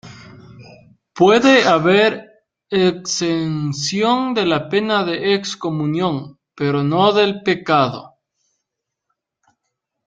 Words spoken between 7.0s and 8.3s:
del pecado.